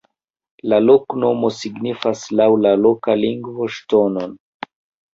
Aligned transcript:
La 0.71 0.79
loknomo 0.85 1.51
signifas 1.59 2.25
laŭ 2.41 2.49
la 2.65 2.75
loka 2.89 3.19
lingvo 3.23 3.73
ŝtonon. 3.79 4.39